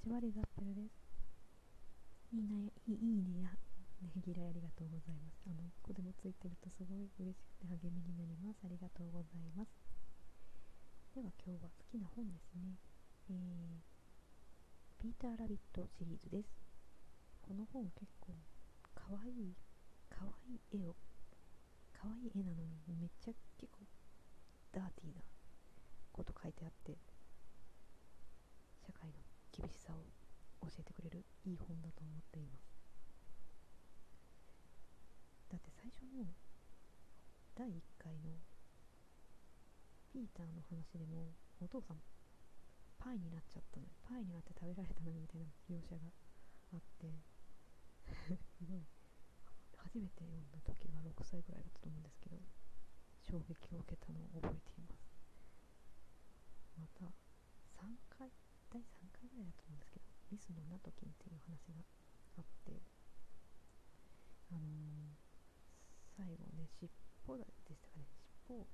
[0.00, 0.96] ちはリザッペルです。
[2.32, 3.52] いいね、いいねや、
[4.00, 5.44] ねぎらいありがとうございます。
[5.44, 8.64] あの、ここでもついてるとすごい嬉しくて励みになります。
[8.64, 9.68] ありがとうございます。
[11.12, 12.80] では今日は好きな本ですね。
[13.28, 16.48] えー、ピーター・ラビットシリーズです。
[17.44, 18.32] この本結構
[18.96, 19.52] かわいい、
[20.08, 20.96] かわいい絵を、
[21.92, 23.84] かわいい絵なのにめっちゃ結構
[24.72, 25.20] ダーティーな
[26.08, 26.96] こと書いてあって
[28.80, 29.20] 社会の
[29.60, 29.96] 厳しさを
[30.66, 32.70] 教えてくれるいい本だと思っています。
[35.50, 36.30] だって最初の
[37.58, 38.38] 第1回の
[40.14, 41.98] ピーターの話でもお父さん
[43.02, 46.06] パイになっちゃったのパイになって食べられたのみたいな描写が
[46.74, 47.10] あって。
[48.54, 48.86] すごい。
[49.74, 52.38] 初めて読んだ時は6歳ぐらいだったと思うんですけど
[53.26, 55.02] 衝撃を受けたのを覚えています。
[56.78, 57.10] また
[57.82, 58.30] 3回
[58.70, 61.82] 第3回ぐらいだと思うんですけどリスのナトキンっていう話が
[62.38, 62.78] あって
[64.50, 65.18] あのー、
[66.16, 66.90] 最後ね尻
[67.26, 68.06] 尾でしたかね。
[68.46, 68.66] 尻尾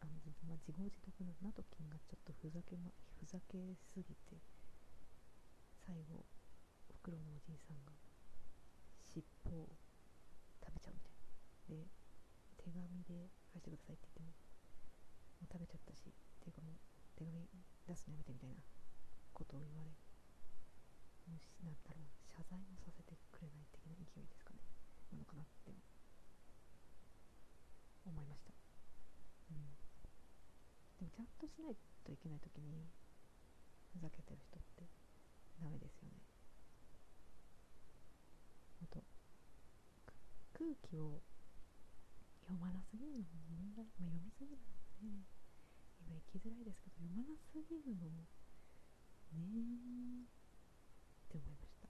[0.00, 0.12] あの、
[0.48, 4.36] まあ、自業自得のナトキンがちょっとふざけ,、ま、ふざけすぎて
[5.84, 6.24] 最後
[6.92, 7.92] フクロウのおじいさんが
[9.08, 9.76] 尻尾を
[10.60, 11.24] 食べちゃうみたいな。
[11.68, 11.88] で
[12.60, 14.32] 手紙で返してくださいって言っても
[15.40, 16.80] もう食べちゃったしっていうかもう
[17.16, 17.48] 手紙
[17.88, 18.56] 出すのやめてみたいな
[19.32, 20.03] ことを言われもし
[21.62, 24.60] なんだろう謝罪もさせてくれない的な勢いですかね
[25.12, 25.72] なのかなって
[28.04, 28.52] 思いました
[29.50, 29.74] うん。
[30.98, 32.86] でもちゃんとしないといけない時に
[33.94, 34.84] ふざけてる人って
[35.62, 36.18] ダメですよね
[38.82, 39.00] あと
[40.52, 41.22] 空気を
[42.44, 45.24] 読まなすぎるのも問題、まあ、読みすぎるのもね。
[46.04, 48.28] 今行きづらいですけど読まなすぎるのもね。
[49.34, 51.88] って思いました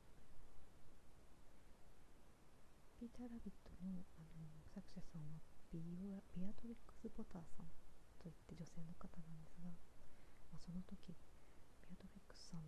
[3.05, 5.37] ピーター・ラビットのあの作者さんは
[5.69, 5.77] ビ
[6.09, 7.69] アビアトリックス・ポターさん
[8.17, 9.69] といって女性の方なんですが、
[10.49, 12.65] まあ、その時ビアトリックスさん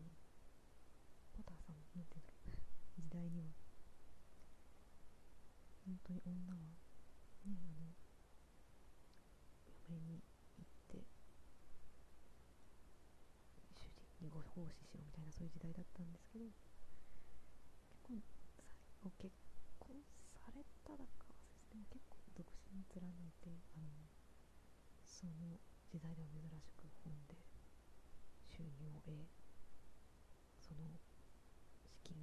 [1.33, 2.53] ポターさんなんていうの
[3.01, 3.49] 時代には
[5.89, 6.77] 本当に女はね
[7.41, 7.97] あの
[9.89, 11.01] 嫁に行って
[13.73, 16.45] 主人にご奉仕しろみたいなそういう時代だったんですけど
[17.89, 18.21] 結婚
[19.01, 19.33] 最後結
[19.81, 19.97] 婚
[20.46, 24.09] されただか忘れても結構独身貫いてあの
[25.05, 25.61] その
[25.93, 27.37] 時代では珍しく本で
[28.49, 29.13] 収入を得
[30.57, 30.97] その
[31.85, 32.17] 資金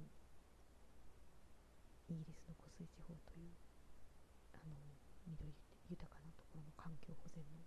[2.10, 3.54] イギリスの湖水地方という
[4.54, 4.74] あの
[5.30, 5.54] 緑
[5.88, 7.62] 豊かなところの環境保全の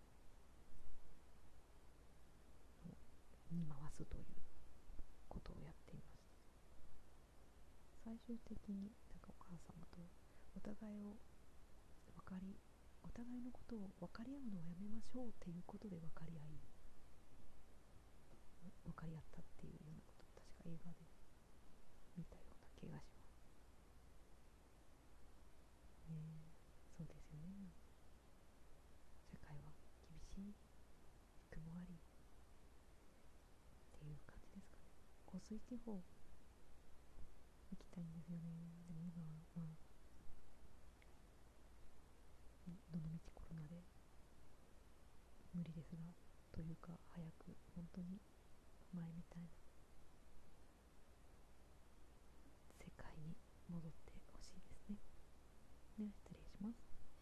[3.52, 4.26] に回すという
[5.30, 6.22] ことをやっていまし
[8.04, 10.04] た最終的になんかお母様と
[10.58, 11.14] お互いを
[12.18, 12.58] 分かり
[13.06, 16.58] お互いのことを分かり合うのをやめましょうっていうことで分かり合い
[18.84, 21.06] 分かり合ったっていうようなことを確か映画で
[22.18, 23.38] 見たような気がします。
[26.10, 26.50] ね
[26.98, 27.70] そうですよね。
[29.30, 30.58] 社会は厳しい
[31.54, 32.02] 雲ありっ
[33.94, 34.90] ていう感じですかね。
[35.30, 36.02] 湖水地方行
[37.78, 38.52] きたいんですよね。
[38.88, 39.87] でも今はまあ